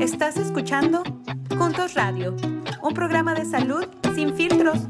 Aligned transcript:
Estás 0.00 0.36
escuchando 0.36 1.02
Juntos 1.56 1.94
Radio, 1.94 2.36
un 2.82 2.92
programa 2.92 3.34
de 3.34 3.46
salud 3.46 3.86
sin 4.14 4.34
filtros. 4.34 4.88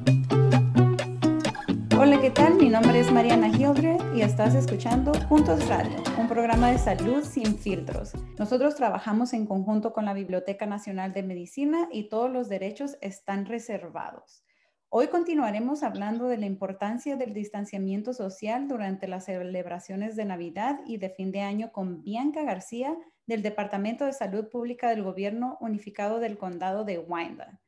Hola, 1.96 2.20
¿qué 2.20 2.30
tal? 2.30 2.56
Mi 2.56 2.68
nombre 2.68 2.98
es 2.98 3.12
Mariana 3.12 3.46
Hildred 3.48 4.14
y 4.16 4.22
estás 4.22 4.56
escuchando 4.56 5.12
Juntos 5.28 5.68
Radio, 5.68 5.96
un 6.18 6.26
programa 6.26 6.72
de 6.72 6.78
salud 6.78 7.22
sin 7.22 7.56
filtros. 7.56 8.14
Nosotros 8.36 8.74
trabajamos 8.74 9.32
en 9.32 9.46
conjunto 9.46 9.92
con 9.92 10.04
la 10.04 10.12
Biblioteca 10.12 10.66
Nacional 10.66 11.12
de 11.12 11.22
Medicina 11.22 11.88
y 11.92 12.08
todos 12.08 12.28
los 12.30 12.48
derechos 12.48 12.98
están 13.00 13.46
reservados. 13.46 14.42
Hoy 14.88 15.06
continuaremos 15.06 15.84
hablando 15.84 16.26
de 16.26 16.38
la 16.38 16.46
importancia 16.46 17.16
del 17.16 17.32
distanciamiento 17.32 18.12
social 18.12 18.66
durante 18.66 19.06
las 19.06 19.26
celebraciones 19.26 20.16
de 20.16 20.24
Navidad 20.24 20.80
y 20.84 20.98
de 20.98 21.10
fin 21.10 21.30
de 21.30 21.42
año 21.42 21.70
con 21.70 22.02
Bianca 22.02 22.42
García 22.42 22.96
del 23.26 23.42
Departamento 23.42 24.06
de 24.06 24.12
Salud 24.12 24.48
Pública 24.48 24.90
del 24.90 25.02
Gobierno 25.02 25.58
Unificado 25.60 26.20
del 26.20 26.38
Condado 26.38 26.84
de 26.84 26.98
Wyandotte. 26.98 27.58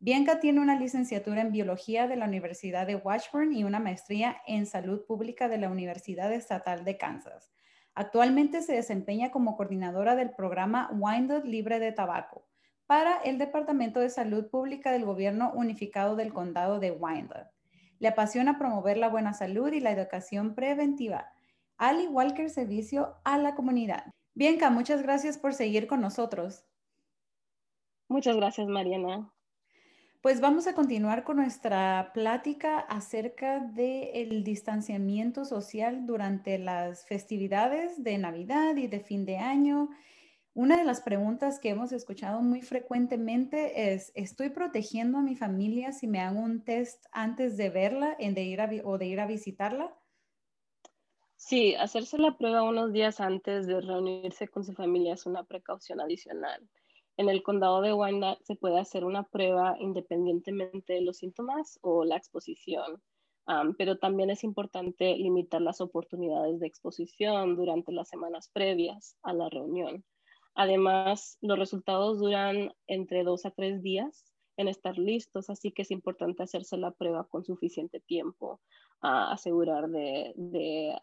Bianca 0.00 0.38
tiene 0.38 0.60
una 0.60 0.78
licenciatura 0.78 1.40
en 1.40 1.50
biología 1.50 2.06
de 2.06 2.14
la 2.14 2.26
Universidad 2.26 2.86
de 2.86 2.94
Washburn 2.94 3.52
y 3.52 3.64
una 3.64 3.80
maestría 3.80 4.36
en 4.46 4.66
salud 4.66 5.04
pública 5.06 5.48
de 5.48 5.58
la 5.58 5.70
Universidad 5.70 6.32
Estatal 6.32 6.84
de 6.84 6.96
Kansas. 6.96 7.50
Actualmente 7.94 8.62
se 8.62 8.74
desempeña 8.74 9.32
como 9.32 9.56
coordinadora 9.56 10.14
del 10.14 10.30
programa 10.30 10.88
Wyandotte 10.92 11.46
Libre 11.46 11.80
de 11.80 11.90
Tabaco 11.90 12.46
para 12.86 13.16
el 13.24 13.38
Departamento 13.38 13.98
de 13.98 14.08
Salud 14.08 14.48
Pública 14.50 14.92
del 14.92 15.04
Gobierno 15.04 15.50
Unificado 15.52 16.14
del 16.14 16.32
Condado 16.32 16.78
de 16.78 16.92
Wyandotte. 16.92 17.50
Le 17.98 18.06
apasiona 18.06 18.56
promover 18.56 18.98
la 18.98 19.08
buena 19.08 19.34
salud 19.34 19.72
y 19.72 19.80
la 19.80 19.90
educación 19.90 20.54
preventiva, 20.54 21.32
al 21.76 22.00
igual 22.00 22.34
que 22.34 22.42
el 22.42 22.50
servicio 22.50 23.16
a 23.24 23.36
la 23.36 23.56
comunidad. 23.56 24.04
Bianca, 24.38 24.70
muchas 24.70 25.02
gracias 25.02 25.36
por 25.36 25.52
seguir 25.52 25.88
con 25.88 26.00
nosotros. 26.00 26.64
Muchas 28.06 28.36
gracias, 28.36 28.68
Mariana. 28.68 29.32
Pues 30.22 30.40
vamos 30.40 30.68
a 30.68 30.76
continuar 30.76 31.24
con 31.24 31.38
nuestra 31.38 32.12
plática 32.14 32.78
acerca 32.78 33.58
del 33.58 34.44
distanciamiento 34.44 35.44
social 35.44 36.06
durante 36.06 36.56
las 36.56 37.04
festividades 37.04 38.04
de 38.04 38.16
Navidad 38.18 38.76
y 38.76 38.86
de 38.86 39.00
fin 39.00 39.26
de 39.26 39.38
año 39.38 39.88
una 40.54 40.76
de 40.76 40.84
las 40.84 41.00
preguntas 41.00 41.58
que 41.58 41.70
hemos 41.70 41.90
escuchado 41.90 42.40
muy 42.40 42.62
frecuentemente 42.62 43.92
es, 43.92 44.12
¿estoy 44.14 44.50
protegiendo 44.50 45.18
a 45.18 45.22
mi 45.22 45.34
familia 45.34 45.90
si 45.90 46.06
me 46.06 46.20
hago 46.20 46.38
un 46.38 46.64
test 46.64 47.06
antes 47.10 47.56
de 47.56 47.70
verla 47.70 48.16
de 48.18 48.42
ir 48.44 48.60
o 48.84 48.98
de 48.98 49.06
ir 49.06 49.18
a 49.18 49.26
visitarla? 49.26 49.97
Sí, 51.40 51.76
hacerse 51.76 52.18
la 52.18 52.36
prueba 52.36 52.64
unos 52.64 52.92
días 52.92 53.20
antes 53.20 53.68
de 53.68 53.80
reunirse 53.80 54.48
con 54.48 54.64
su 54.64 54.72
familia 54.72 55.14
es 55.14 55.24
una 55.24 55.44
precaución 55.44 56.00
adicional. 56.00 56.68
En 57.16 57.28
el 57.28 57.44
condado 57.44 57.80
de 57.80 57.92
Wyandotte 57.92 58.44
se 58.44 58.56
puede 58.56 58.80
hacer 58.80 59.04
una 59.04 59.22
prueba 59.22 59.76
independientemente 59.78 60.94
de 60.94 61.00
los 61.00 61.18
síntomas 61.18 61.78
o 61.80 62.04
la 62.04 62.16
exposición, 62.16 63.04
pero 63.78 63.98
también 63.98 64.30
es 64.30 64.42
importante 64.42 65.16
limitar 65.16 65.62
las 65.62 65.80
oportunidades 65.80 66.58
de 66.58 66.66
exposición 66.66 67.54
durante 67.54 67.92
las 67.92 68.08
semanas 68.08 68.50
previas 68.52 69.16
a 69.22 69.32
la 69.32 69.48
reunión. 69.48 70.04
Además, 70.56 71.38
los 71.40 71.56
resultados 71.56 72.18
duran 72.18 72.72
entre 72.88 73.22
dos 73.22 73.46
a 73.46 73.52
tres 73.52 73.80
días 73.80 74.34
en 74.58 74.68
estar 74.68 74.98
listos, 74.98 75.48
así 75.50 75.72
que 75.72 75.82
es 75.82 75.90
importante 75.90 76.42
hacerse 76.42 76.76
la 76.76 76.90
prueba 76.90 77.26
con 77.28 77.44
suficiente 77.44 78.00
tiempo, 78.00 78.60
a 79.00 79.32
asegurar 79.32 79.88
de, 79.88 80.34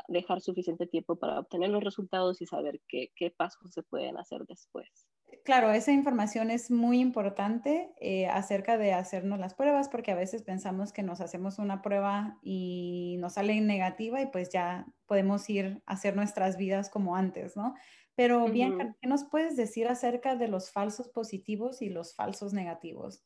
dejar 0.09 0.41
suficiente 0.41 0.85
tiempo 0.85 1.15
para 1.15 1.39
obtener 1.39 1.69
los 1.69 1.83
resultados 1.83 2.41
y 2.41 2.45
saber 2.45 2.81
qué, 2.87 3.09
pasos 3.35 3.73
se 3.73 3.81
pueden 3.81 4.17
hacer 4.17 4.45
después. 4.45 5.07
Claro, 5.45 5.71
esa 5.71 5.91
información 5.91 6.51
es 6.51 6.69
muy 6.69 6.99
importante 6.99 7.93
eh, 8.01 8.27
acerca 8.27 8.77
de 8.77 8.93
hacernos 8.93 9.39
las 9.39 9.53
pruebas, 9.53 9.87
porque 9.87 10.11
a 10.11 10.15
veces 10.15 10.43
pensamos 10.43 10.91
que 10.91 11.03
nos 11.03 11.21
hacemos 11.21 11.57
una 11.57 11.81
prueba 11.81 12.37
y 12.41 13.15
nos 13.19 13.33
sale 13.33 13.59
negativa 13.61 14.21
y 14.21 14.27
pues 14.27 14.49
ya 14.49 14.85
podemos 15.05 15.49
ir 15.49 15.81
a 15.85 15.93
hacer 15.93 16.15
nuestras 16.15 16.57
vidas 16.57 16.89
como 16.89 17.15
antes, 17.15 17.55
¿no? 17.55 17.73
Pero 18.15 18.47
bien, 18.47 18.95
¿qué 19.01 19.07
nos 19.09 19.25
puedes 19.25 19.57
decir 19.57 19.87
acerca 19.87 20.35
de 20.35 20.47
los 20.47 20.71
falsos 20.71 21.09
positivos 21.09 21.81
y 21.81 21.89
los 21.89 22.15
falsos 22.15 22.53
negativos? 22.53 23.25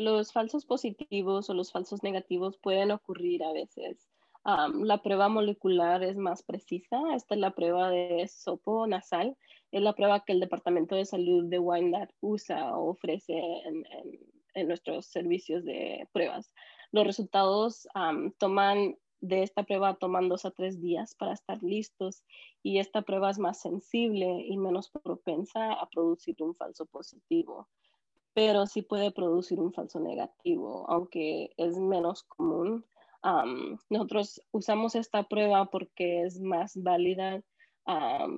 Los 0.00 0.32
falsos 0.32 0.64
positivos 0.64 1.50
o 1.50 1.54
los 1.54 1.72
falsos 1.72 2.02
negativos 2.02 2.56
pueden 2.56 2.90
ocurrir 2.90 3.44
a 3.44 3.52
veces. 3.52 4.08
la 4.44 5.02
prueba 5.02 5.28
molecular 5.28 6.02
es 6.02 6.16
más 6.16 6.42
precisa. 6.42 6.98
Esta 7.14 7.34
es 7.34 7.40
la 7.40 7.50
prueba 7.50 7.90
de 7.90 8.26
sopo 8.26 8.86
nasal. 8.86 9.36
Es 9.70 9.82
la 9.82 9.92
prueba 9.92 10.24
que 10.24 10.32
el 10.32 10.40
Departamento 10.40 10.94
de 10.94 11.04
Salud 11.04 11.44
de 11.50 11.58
Wyandotte 11.58 12.14
usa 12.22 12.78
o 12.78 12.88
ofrece 12.88 13.34
en, 14.54 14.66
nuestros 14.66 15.04
servicios 15.04 15.66
de 15.66 16.08
pruebas. 16.12 16.54
Los 16.92 17.06
resultados 17.06 17.86
toman 18.38 18.96
de 19.20 19.42
esta 19.42 19.64
prueba 19.64 19.96
toman 19.96 20.30
dos 20.30 20.46
a 20.46 20.50
tres 20.50 20.80
días 20.80 21.14
para 21.14 21.34
estar 21.34 21.62
listos 21.62 22.24
y 22.62 22.78
esta 22.78 23.02
prueba 23.02 23.28
es 23.28 23.38
más 23.38 23.60
sensible 23.60 24.46
y 24.46 24.56
menos 24.56 24.88
propensa 24.88 25.74
a 25.74 25.86
producir 25.90 26.36
un 26.40 26.54
falso 26.54 26.86
positivo, 26.86 27.68
pero 28.34 28.66
sí 28.66 28.82
puede 28.82 29.10
producir 29.10 29.60
un 29.60 29.72
falso 29.72 30.00
negativo, 30.00 30.84
aunque 30.88 31.52
es 31.56 31.78
menos 31.78 32.22
común. 32.24 32.84
nosotros 33.90 34.40
usamos 34.52 34.94
esta 34.94 35.24
prueba 35.24 35.66
porque 35.66 36.22
es 36.22 36.40
más 36.40 36.72
válida. 36.76 37.42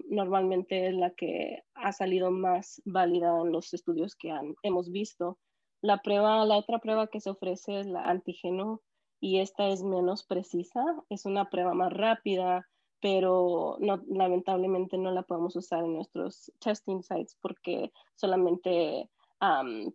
normalmente 0.08 0.88
es 0.88 0.94
la 0.94 1.10
que 1.10 1.62
ha 1.74 1.92
salido 1.92 2.30
más 2.30 2.80
válida 2.84 3.38
en 3.40 3.52
los 3.52 3.74
estudios 3.74 4.16
que 4.16 4.32
hemos 4.62 4.90
visto. 4.90 5.38
La 5.82 5.98
prueba, 5.98 6.44
la 6.44 6.56
otra 6.56 6.78
prueba 6.78 7.08
que 7.08 7.20
se 7.20 7.30
ofrece 7.30 7.80
es 7.80 7.86
la 7.86 8.04
antígeno 8.04 8.80
y 9.20 9.40
esta 9.40 9.68
es 9.68 9.82
menos 9.82 10.24
precisa, 10.24 10.84
es 11.08 11.26
una 11.26 11.48
prueba 11.50 11.74
más 11.74 11.92
rápida, 11.92 12.66
pero 13.00 13.76
no, 13.80 14.00
lamentablemente 14.08 14.96
no 14.96 15.10
la 15.10 15.22
podemos 15.22 15.56
usar 15.56 15.84
en 15.84 15.94
nuestros 15.94 16.52
testing 16.60 17.02
sites 17.02 17.36
porque 17.40 17.92
solamente 18.14 19.10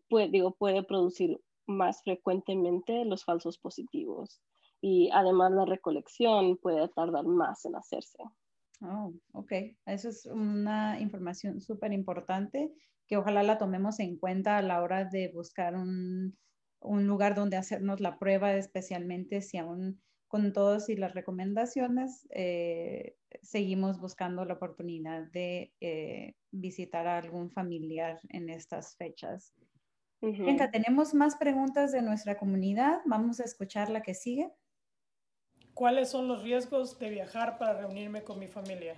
puede, 0.10 0.30
digo, 0.30 0.56
puede 0.56 0.84
producir 0.84 1.40
más 1.68 2.02
frecuentemente 2.04 3.06
los 3.06 3.26
falsos 3.26 3.58
positivos 3.58 4.42
y 4.82 5.10
además 5.12 5.52
la 5.52 5.66
recolección 5.66 6.58
puede 6.58 6.88
tardar 6.90 7.26
más 7.26 7.66
en 7.66 7.76
hacerse. 7.76 8.20
Oh, 8.82 9.14
ok. 9.34 9.52
Eso 9.86 10.10
es 10.10 10.26
una 10.26 11.00
información 11.00 11.62
súper 11.62 11.94
importante 11.94 12.72
que 13.08 13.18
ojalá 13.18 13.42
la 13.44 13.58
tomemos 13.58 14.00
en 14.00 14.18
cuenta 14.18 14.58
a 14.58 14.62
la 14.62 14.82
hora 14.82 15.06
de 15.06 15.32
buscar 15.34 15.76
un, 15.76 16.38
un 16.80 17.08
lugar 17.08 17.36
donde 17.36 17.58
hacernos 17.58 18.00
la 18.02 18.20
prueba, 18.20 18.54
especialmente 18.54 19.42
si 19.42 19.58
aún 19.58 20.02
con 20.28 20.54
todas 20.54 20.90
y 20.90 20.96
las 20.96 21.14
recomendaciones 21.14 22.28
eh, 22.32 23.16
seguimos 23.42 24.00
buscando 24.00 24.44
la 24.46 24.56
oportunidad 24.56 25.24
de 25.32 25.74
eh, 25.80 26.36
visitar 26.52 27.08
a 27.08 27.18
algún 27.18 27.50
familiar 27.52 28.20
en 28.30 28.50
estas 28.50 28.96
fechas. 28.98 29.54
Venga, 30.20 30.72
tenemos 30.72 31.14
más 31.14 31.36
preguntas 31.36 31.92
de 31.92 32.02
nuestra 32.02 32.38
comunidad. 32.38 33.02
Vamos 33.06 33.40
a 33.40 33.44
escuchar 33.44 33.90
la 33.90 34.02
que 34.02 34.16
sigue. 34.16 34.52
¿Cuáles 35.74 36.10
son 36.10 36.28
los 36.28 36.42
riesgos 36.42 36.98
de 36.98 37.12
viajar 37.12 37.60
para 37.60 37.80
reunirme 37.80 38.24
con 38.24 38.40
mi 38.40 38.48
familia? 38.48 38.96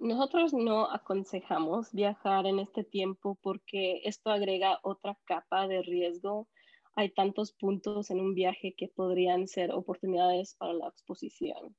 nosotros 0.00 0.52
no 0.52 0.90
aconsejamos 0.90 1.92
viajar 1.92 2.46
en 2.46 2.58
este 2.58 2.82
tiempo 2.82 3.38
porque 3.42 4.00
esto 4.04 4.30
agrega 4.30 4.80
otra 4.82 5.16
capa 5.24 5.68
de 5.68 5.82
riesgo 5.82 6.48
hay 6.94 7.10
tantos 7.10 7.52
puntos 7.52 8.10
en 8.10 8.20
un 8.20 8.34
viaje 8.34 8.74
que 8.76 8.88
podrían 8.88 9.48
ser 9.48 9.72
oportunidades 9.72 10.54
para 10.56 10.74
la 10.74 10.88
exposición. 10.88 11.76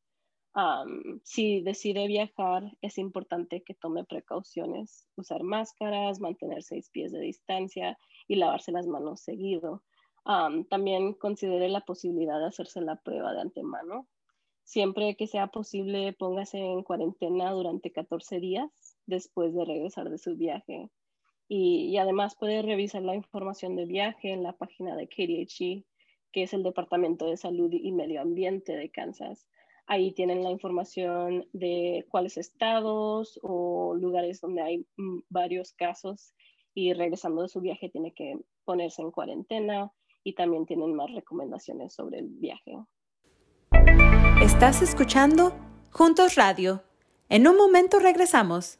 si 1.24 1.62
decide 1.62 2.08
viajar, 2.08 2.64
es 2.82 2.98
importante 2.98 3.64
que 3.64 3.74
tome 3.74 4.04
precauciones, 4.04 5.08
usar 5.16 5.44
máscaras, 5.44 6.20
mantener 6.20 6.62
seis 6.64 6.90
pies 6.92 7.12
de 7.12 7.20
distancia 7.20 7.98
y 8.28 8.36
lavarse 8.36 8.72
las 8.72 8.88
manos 8.88 9.22
seguido. 9.22 9.84
también 10.70 11.14
considere 11.14 11.70
la 11.70 11.82
posibilidad 11.82 12.40
de 12.40 12.48
hacerse 12.48 12.82
la 12.82 12.96
prueba 12.96 13.34
de 13.34 13.42
antemano. 13.42 14.08
Siempre 14.64 15.16
que 15.16 15.28
sea 15.28 15.48
posible, 15.48 16.14
póngase 16.14 16.60
en 16.60 16.84
cuarentena 16.84 17.52
durante 17.52 17.92
14 17.92 18.40
días 18.40 18.70
después 19.06 19.54
de 19.54 19.66
regresar 19.66 20.10
de 20.10 20.18
su 20.18 20.38
viaje 20.38 20.90
y, 21.48 21.98
además 21.98 22.36
puede 22.36 22.62
revisar 22.62 23.02
la 23.02 23.16
información 23.16 23.76
de 23.76 23.86
viaje 23.86 24.32
en 24.32 24.44
la 24.44 24.54
página 24.54 24.96
de 24.96 25.08
KDHE, 25.08 25.86
que 26.32 26.44
es 26.44 26.54
el 26.54 26.64
Departamento 26.64 27.28
de 27.28 27.38
Salud 27.38 27.72
y 27.72 27.92
Medio 27.92 28.22
Ambiente 28.22 28.76
de 28.76 28.90
Kansas. 28.90 29.48
Ahí 29.86 30.14
tienen 30.14 30.44
la 30.44 30.50
información 30.50 31.48
de 31.52 32.06
cuáles 32.10 32.38
estados 32.38 33.40
o 33.44 33.94
lugares 33.96 34.40
donde 34.40 34.62
hay 34.62 34.88
mm, 34.98 35.20
varios 35.30 35.74
casos 35.74 36.34
y 36.74 36.94
regresando 36.94 37.42
de 37.42 37.50
su 37.50 37.62
viaje 37.62 37.90
tiene 37.90 38.14
que 38.14 38.40
ponerse 38.64 39.02
en 39.02 39.12
cuarentena 39.12 39.92
y 40.24 40.34
también 40.34 40.66
tienen 40.66 40.96
más 40.96 41.12
recomendaciones 41.12 41.94
sobre 41.94 42.20
el 42.20 42.30
viaje. 42.30 42.78
Estás 44.42 44.82
escuchando 44.82 45.54
Juntos 45.92 46.36
Radio. 46.36 46.84
En 47.30 47.48
un 47.48 47.58
momento 47.58 48.00
regresamos. 48.00 48.80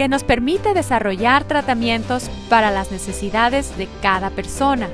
que 0.00 0.08
nos 0.08 0.24
permite 0.24 0.72
desarrollar 0.72 1.46
tratamientos 1.46 2.30
para 2.48 2.70
las 2.70 2.90
necesidades 2.90 3.76
de 3.76 3.86
cada 4.00 4.30
persona. 4.30 4.88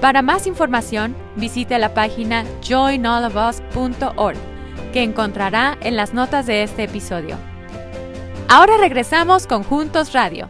Para 0.00 0.22
más 0.22 0.46
información, 0.46 1.16
visite 1.34 1.76
la 1.80 1.94
página 1.94 2.44
joinallofus.org, 2.62 4.36
que 4.92 5.02
encontrará 5.02 5.76
en 5.80 5.96
las 5.96 6.14
notas 6.14 6.46
de 6.46 6.62
este 6.62 6.84
episodio. 6.84 7.36
Ahora 8.48 8.76
regresamos 8.76 9.48
con 9.48 9.64
Juntos 9.64 10.12
Radio. 10.12 10.48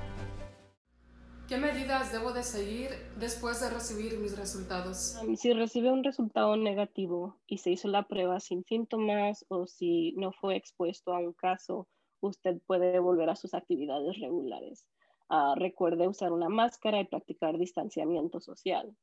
¿Qué 1.49 1.57
medidas 1.57 2.13
debo 2.13 2.33
de 2.33 2.43
seguir 2.43 2.91
después 3.19 3.63
de 3.63 3.71
recibir 3.71 4.19
mis 4.19 4.37
resultados? 4.37 5.17
Si 5.39 5.55
recibe 5.55 5.91
un 5.91 6.05
resultado 6.05 6.55
negativo 6.59 7.39
y 7.47 7.57
se 7.57 7.71
hizo 7.71 7.89
la 7.89 8.03
prueba 8.03 8.41
sin 8.41 8.63
síntomas 8.63 9.47
o 9.49 9.67
si 9.67 10.13
no 10.19 10.33
fue 10.33 10.57
expuesto 10.57 11.15
a 11.15 11.19
un 11.21 11.33
caso 11.33 11.89
usted 12.21 12.61
puede 12.67 12.99
volver 12.99 13.31
a 13.31 13.37
sus 13.37 13.55
actividades 13.55 14.19
regulares. 14.19 14.87
Ah, 15.29 15.55
recuerde 15.57 16.09
usar 16.09 16.33
una 16.33 16.49
máscara 16.49 17.01
y 17.01 17.07
practicar 17.07 17.57
distanciamiento 17.57 18.41
social. 18.41 18.97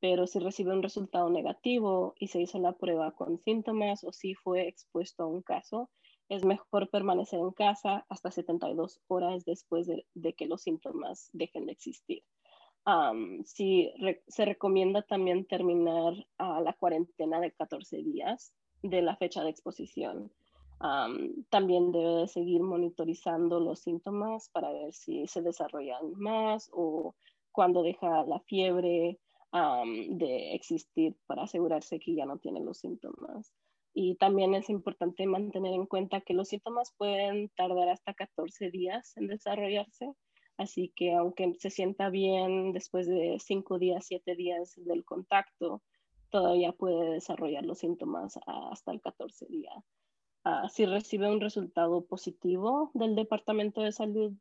Pero 0.00 0.26
si 0.26 0.38
recibe 0.38 0.72
un 0.72 0.82
resultado 0.82 1.28
negativo 1.30 2.14
y 2.18 2.28
se 2.28 2.40
hizo 2.40 2.58
la 2.58 2.72
prueba 2.72 3.12
con 3.12 3.38
síntomas 3.38 4.04
o 4.04 4.12
si 4.12 4.34
fue 4.34 4.68
expuesto 4.68 5.24
a 5.24 5.26
un 5.26 5.42
caso, 5.42 5.90
es 6.28 6.44
mejor 6.44 6.88
permanecer 6.88 7.40
en 7.40 7.50
casa 7.50 8.06
hasta 8.08 8.30
72 8.30 9.00
horas 9.08 9.44
después 9.44 9.86
de, 9.86 10.32
que 10.34 10.46
los 10.46 10.62
síntomas 10.62 11.28
dejen 11.32 11.66
de 11.66 11.72
existir. 11.72 12.22
si 13.44 13.92
se 14.28 14.44
recomienda 14.44 15.02
también 15.02 15.44
terminar 15.46 16.14
ah, 16.38 16.60
la 16.60 16.72
cuarentena 16.72 17.40
de 17.40 17.52
14 17.52 17.98
días 17.98 18.54
de 18.82 19.02
la 19.02 19.16
fecha 19.16 19.44
de 19.44 19.50
exposición 19.50 20.32
también 21.48 21.92
debe 21.92 22.22
de 22.22 22.28
seguir 22.28 22.60
monitorizando 22.62 23.60
los 23.60 23.80
síntomas 23.80 24.48
para 24.50 24.72
ver 24.72 24.92
si 24.92 25.26
se 25.28 25.40
desarrollan 25.40 26.12
más 26.16 26.68
o 26.72 27.14
cuando 27.52 27.82
deja 27.82 28.24
la 28.24 28.40
fiebre 28.40 29.20
de 29.52 30.54
existir 30.54 31.14
para 31.26 31.44
asegurarse 31.44 32.00
que 32.00 32.14
ya 32.14 32.26
no 32.26 32.38
tiene 32.38 32.60
los 32.60 32.78
síntomas. 32.78 33.52
Y 33.94 34.16
también 34.16 34.54
es 34.54 34.70
importante 34.70 35.26
mantener 35.26 35.74
en 35.74 35.86
cuenta 35.86 36.22
que 36.22 36.34
los 36.34 36.48
síntomas 36.48 36.94
pueden 36.96 37.50
tardar 37.50 37.90
hasta 37.90 38.14
14 38.14 38.70
días 38.70 39.16
en 39.16 39.26
desarrollarse. 39.26 40.12
Así 40.56 40.92
que 40.96 41.12
aunque 41.12 41.54
se 41.58 41.70
sienta 41.70 42.08
bien 42.08 42.72
después 42.72 43.06
de 43.06 43.36
5 43.38 43.78
días, 43.78 44.06
7 44.06 44.34
días 44.34 44.72
del 44.76 45.04
contacto, 45.04 45.82
todavía 46.30 46.72
puede 46.72 47.10
desarrollar 47.10 47.66
los 47.66 47.78
síntomas 47.78 48.38
hasta 48.46 48.92
el 48.92 49.00
14 49.00 49.46
día. 49.46 49.70
Ah, 50.44 50.68
si 50.68 50.86
recibe 50.86 51.30
un 51.30 51.40
resultado 51.40 52.04
positivo 52.04 52.90
del 52.94 53.14
Departamento 53.14 53.80
de 53.80 53.92
Salud, 53.92 54.32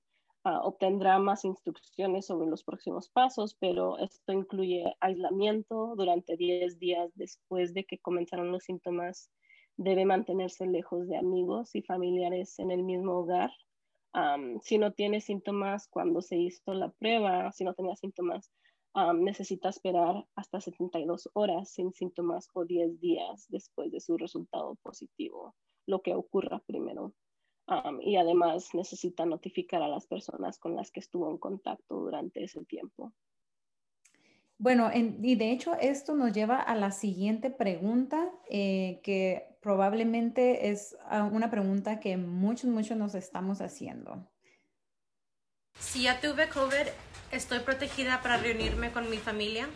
ah, 0.44 0.62
obtendrá 0.63 1.19
más 1.19 1.45
instrucciones 1.45 2.25
sobre 2.25 2.50
los 2.50 2.63
próximos 2.63 3.09
pasos, 3.09 3.56
pero 3.59 4.00
esto 4.00 4.33
incluye 4.33 4.95
aislamiento 5.00 5.94
durante 5.95 6.38
10 6.38 6.80
días 6.80 7.12
después 7.13 7.75
de 7.75 7.86
que 7.86 8.00
comenzaron 8.00 8.51
los 8.51 8.63
síntomas. 8.63 9.30
Debe 9.77 10.06
mantenerse 10.06 10.65
lejos 10.65 11.07
de 11.07 11.18
amigos 11.18 11.75
y 11.75 11.83
familiares 11.83 12.57
en 12.57 12.71
el 12.71 12.83
mismo 12.83 13.19
hogar. 13.19 13.51
si 14.62 14.77
no 14.77 14.92
tiene 14.94 15.21
síntomas 15.21 15.88
cuando 15.88 16.21
se 16.21 16.36
hizo 16.38 16.74
la 16.74 16.89
prueba, 16.89 17.51
si 17.51 17.63
no 17.63 17.74
tenía 17.75 17.95
síntomas, 17.95 18.51
necesita 19.15 19.69
esperar 19.69 20.25
hasta 20.35 20.59
72 20.59 21.29
horas 21.33 21.69
sin 21.69 21.93
síntomas 21.93 22.49
o 22.53 22.65
10 22.65 22.99
días 22.99 23.45
después 23.49 23.91
de 23.91 23.99
su 23.99 24.17
resultado 24.17 24.75
positivo 24.83 25.55
lo 25.85 26.01
que 26.01 26.15
ocurra 26.15 26.59
primero. 26.65 27.13
y 28.01 28.17
además 28.17 28.73
necesita 28.73 29.25
notificar 29.25 29.81
a 29.81 29.88
las 29.88 30.05
personas 30.05 30.57
con 30.59 30.75
las 30.75 30.91
que 30.91 30.99
estuvo 30.99 31.29
en 31.29 31.38
contacto 31.38 31.95
durante 31.95 32.43
ese 32.43 32.65
tiempo. 32.65 33.13
Bueno, 34.57 34.89
y 34.94 35.35
de 35.35 35.51
hecho 35.51 35.75
esto 35.79 36.13
nos 36.13 36.33
lleva 36.33 36.57
a 36.57 36.75
la 36.75 36.91
siguiente 36.91 37.49
pregunta, 37.49 38.29
eh, 38.49 38.99
que 39.03 39.57
probablemente 39.61 40.69
es 40.69 40.97
ah, 41.05 41.23
una 41.31 41.49
pregunta 41.49 42.01
que 42.01 42.17
muchos, 42.17 42.69
muchos 42.69 42.97
nos 42.97 43.15
estamos 43.15 43.61
haciendo. 43.61 44.27
Si 45.91 46.03
ya 46.03 46.21
tuve 46.21 46.47
COVID, 46.47 46.88
¿estoy 47.33 47.59
protegida 47.59 48.21
para 48.23 48.38
reunirme 48.38 48.93
con 48.93 49.09
mi 49.09 49.17
familia? 49.17 49.67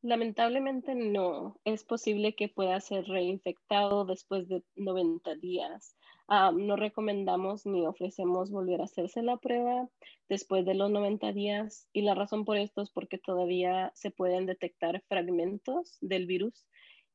Lamentablemente 0.00 0.94
no. 0.94 1.60
Es 1.66 1.84
posible 1.84 2.34
que 2.34 2.48
pueda 2.48 2.80
ser 2.80 3.04
reinfectado 3.04 4.06
después 4.06 4.48
de 4.48 4.64
90 4.76 5.34
días. 5.34 5.94
Ah, 6.26 6.52
no 6.56 6.74
recomendamos 6.76 7.66
ni 7.66 7.86
ofrecemos 7.86 8.50
volver 8.50 8.80
a 8.80 8.84
hacerse 8.84 9.22
la 9.22 9.36
prueba 9.36 9.90
después 10.30 10.64
de 10.64 10.72
los 10.72 10.90
90 10.90 11.32
días 11.32 11.86
y 11.92 12.00
la 12.00 12.14
razón 12.14 12.46
por 12.46 12.56
esto 12.56 12.80
es 12.80 12.88
porque 12.88 13.18
todavía 13.18 13.92
se 13.94 14.10
pueden 14.10 14.46
detectar 14.46 15.02
fragmentos 15.06 15.98
del 16.00 16.24
virus 16.24 16.66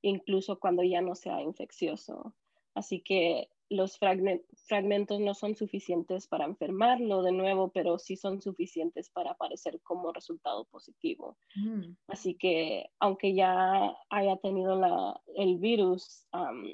incluso 0.04 0.60
cuando 0.60 0.84
ya 0.84 1.02
no 1.02 1.16
sea 1.16 1.42
infeccioso. 1.42 2.36
Así 2.76 3.02
que 3.02 3.50
los 3.70 3.98
fragmentos 3.98 5.20
no 5.20 5.34
son 5.34 5.56
suficientes 5.56 6.28
para 6.28 6.46
enfermarlo 6.46 7.24
de 7.24 7.32
nuevo, 7.32 7.70
pero 7.70 7.98
sí 7.98 8.16
son 8.16 8.42
suficientes 8.42 9.10
para 9.10 9.32
aparecer 9.32 9.82
como 9.82 10.12
resultado 10.14 10.66
positivo. 10.66 11.38
Mm. 11.56 11.96
Así 12.08 12.36
que 12.36 12.90
aunque 13.00 13.34
ya 13.34 13.96
haya 14.10 14.38
tenido 14.38 14.76
la, 14.76 15.20
el 15.36 15.58
virus, 15.58 16.28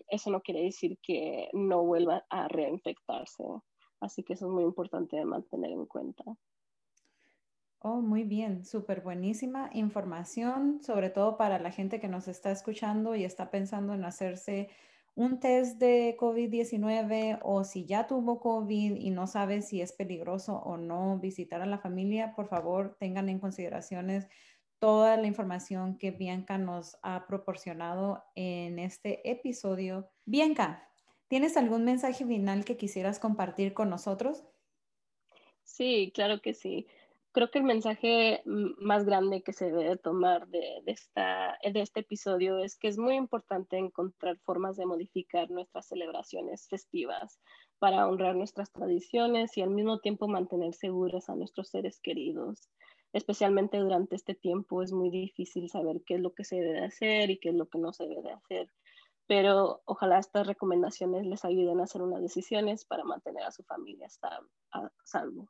eso 0.10 0.32
no 0.32 0.42
quiere 0.42 0.64
decir 0.64 0.98
que 1.02 1.50
no 1.54 1.84
vuelva 1.84 2.26
a 2.30 2.48
reinfectarse. 2.48 3.44
Así 4.02 4.24
que 4.24 4.34
eso 4.34 4.48
es 4.48 4.52
muy 4.52 4.64
importante 4.64 5.16
de 5.16 5.26
mantener 5.26 5.72
en 5.72 5.86
cuenta. 5.86 6.24
Oh, 7.84 8.00
muy 8.00 8.24
bien, 8.24 8.64
súper 8.64 9.02
buenísima 9.02 9.72
información, 9.74 10.82
sobre 10.84 11.10
todo 11.10 11.36
para 11.36 11.58
la 11.58 11.72
gente 11.72 12.00
que 12.00 12.08
nos 12.08 12.28
está 12.28 12.52
escuchando 12.52 13.16
y 13.16 13.24
está 13.24 13.50
pensando 13.50 13.96
en 13.96 14.06
hacerse 14.06 14.70
un 15.16 15.40
test 15.40 15.78
de 15.78 16.16
COVID-19 16.20 17.40
o 17.44 17.64
si 17.64 17.86
ya 17.86 18.08
tuvo 18.08 18.40
COVID 18.40 18.96
y 18.96 19.10
no 19.10 19.28
sabe 19.28 19.62
si 19.62 19.82
es 19.82 19.92
peligroso 19.92 20.56
o 20.56 20.78
no 20.78 21.20
visitar 21.20 21.62
a 21.62 21.66
la 21.66 21.80
familia, 21.80 22.34
por 22.36 22.48
favor 22.48 22.96
tengan 23.00 23.30
en 23.30 23.40
consideraciones 23.40 24.28
toda 24.80 25.18
la 25.18 25.28
información 25.28 25.98
que 25.98 26.12
Bianca 26.12 26.58
nos 26.58 26.98
ha 27.04 27.28
proporcionado 27.28 28.24
en 28.36 28.80
este 28.80 29.30
episodio. 29.30 30.10
Bianca, 30.26 30.90
¿tienes 31.28 31.56
algún 31.58 31.86
mensaje 31.86 32.26
final 32.26 32.66
que 32.66 32.78
quisieras 32.78 33.20
compartir 33.20 33.74
con 33.74 33.90
nosotros? 33.90 34.44
Sí, 35.64 36.12
claro 36.16 36.42
que 36.42 36.54
sí 36.54 36.88
creo 37.32 37.50
que 37.50 37.60
el 37.60 37.66
mensaje 37.66 38.42
más 38.46 39.06
grande 39.06 39.42
que 39.42 39.54
se 39.54 39.72
debe 39.72 39.98
tomar 39.98 40.48
de, 40.48 40.82
este 40.86 42.00
episodio 42.02 42.60
es 42.60 42.78
que 42.78 42.88
es 42.88 42.98
muy 42.98 43.16
importante 43.16 43.78
encontrar 43.78 44.38
formas 44.40 44.76
de 44.78 44.86
modificar 44.86 45.50
nuestras 45.50 45.88
celebraciones 45.88 46.68
festivas 46.68 47.40
para 47.80 48.08
honrar 48.08 48.36
nuestras 48.36 48.72
tradiciones 48.72 49.58
y 49.58 49.62
al 49.62 49.70
mismo 49.70 50.00
tiempo 50.00 50.28
mantener 50.28 50.74
seguros 50.74 51.30
a 51.30 51.36
nuestros 51.36 51.70
seres 51.70 52.00
queridos. 52.02 52.70
Especialmente 53.14 53.78
durante 53.78 54.16
este 54.16 54.36
tiempo 54.36 54.82
es 54.82 54.92
muy 54.92 55.10
difícil 55.10 55.70
saber 55.70 56.02
qué 56.06 56.16
es 56.16 56.22
lo 56.22 56.34
que 56.34 56.44
se 56.44 56.58
debe 56.58 56.86
hacer 56.86 57.30
y 57.30 57.40
qué 57.40 57.50
es 57.50 57.56
lo 57.56 57.68
que 57.68 57.80
no 57.80 57.94
se 57.94 58.08
debe 58.08 58.32
hacer. 58.32 58.70
Pero 59.28 59.82
ojalá 59.86 60.20
estas 60.20 60.48
recomendaciones 60.48 61.26
les 61.26 61.46
ayuden 61.46 61.80
a 61.80 61.84
hacer 61.84 62.02
unas 62.02 62.22
decisiones 62.22 62.86
para 62.86 63.04
mantener 63.04 63.44
a 63.44 63.52
su 63.52 63.64
familia 63.64 64.08
a 64.72 64.92
salvo. 65.04 65.50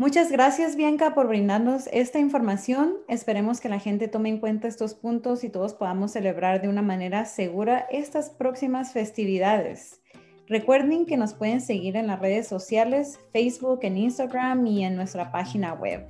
Muchas 0.00 0.30
gracias, 0.30 0.76
Bianca, 0.76 1.12
por 1.12 1.26
brindarnos 1.26 1.88
esta 1.92 2.20
información. 2.20 2.94
Esperemos 3.08 3.60
que 3.60 3.68
la 3.68 3.80
gente 3.80 4.06
tome 4.06 4.28
en 4.28 4.38
cuenta 4.38 4.68
estos 4.68 4.94
puntos 4.94 5.42
y 5.42 5.48
todos 5.48 5.74
podamos 5.74 6.12
celebrar 6.12 6.62
de 6.62 6.68
una 6.68 6.82
manera 6.82 7.24
segura 7.24 7.84
estas 7.90 8.30
próximas 8.30 8.92
festividades. 8.92 10.00
Recuerden 10.46 11.04
que 11.04 11.16
nos 11.16 11.34
pueden 11.34 11.60
seguir 11.60 11.96
en 11.96 12.06
las 12.06 12.20
redes 12.20 12.46
sociales, 12.46 13.18
Facebook, 13.32 13.80
en 13.82 13.98
Instagram 13.98 14.64
y 14.68 14.84
en 14.84 14.94
nuestra 14.94 15.32
página 15.32 15.74
web. 15.74 16.06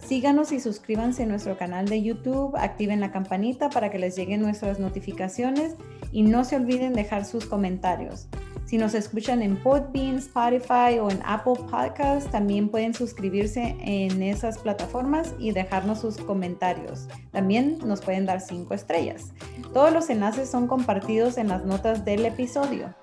Síganos 0.00 0.52
y 0.52 0.60
suscríbanse 0.60 1.22
a 1.22 1.26
nuestro 1.26 1.56
canal 1.56 1.88
de 1.88 2.02
YouTube, 2.02 2.54
activen 2.58 3.00
la 3.00 3.10
campanita 3.10 3.70
para 3.70 3.90
que 3.90 3.98
les 3.98 4.16
lleguen 4.16 4.42
nuestras 4.42 4.78
notificaciones 4.78 5.76
y 6.12 6.24
no 6.24 6.44
se 6.44 6.56
olviden 6.56 6.92
dejar 6.92 7.24
sus 7.24 7.46
comentarios. 7.46 8.28
Si 8.70 8.78
nos 8.78 8.94
escuchan 8.94 9.42
en 9.42 9.56
Podbean, 9.56 10.18
Spotify 10.18 11.00
o 11.00 11.10
en 11.10 11.20
Apple 11.24 11.54
Podcasts, 11.68 12.30
también 12.30 12.68
pueden 12.68 12.94
suscribirse 12.94 13.76
en 13.80 14.22
esas 14.22 14.58
plataformas 14.58 15.34
y 15.40 15.50
dejarnos 15.50 16.02
sus 16.02 16.18
comentarios. 16.18 17.08
También 17.32 17.78
nos 17.84 18.00
pueden 18.00 18.26
dar 18.26 18.40
cinco 18.40 18.74
estrellas. 18.74 19.32
Todos 19.74 19.92
los 19.92 20.08
enlaces 20.08 20.48
son 20.48 20.68
compartidos 20.68 21.36
en 21.36 21.48
las 21.48 21.64
notas 21.64 22.04
del 22.04 22.24
episodio. 22.24 22.94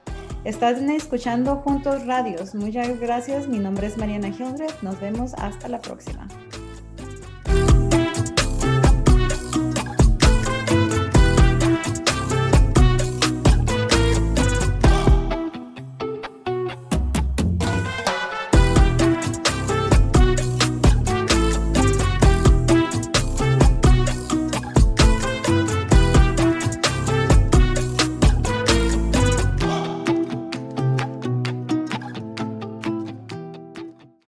Están 0.46 0.90
escuchando 0.90 1.58
Juntos 1.58 2.06
Radios. 2.06 2.56
Muchas 2.56 2.98
gracias. 3.02 3.50
Mi 3.50 3.60
nombre 3.60 3.88
es 3.88 3.98
Mariana 3.98 4.30
Hildred. 4.30 4.72
Nos 4.82 5.02
vemos 5.02 5.34
hasta 5.34 5.68
la 5.68 5.82
próxima. 5.82 6.30